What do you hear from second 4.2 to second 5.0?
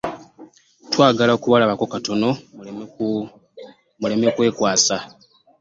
kwekwasa.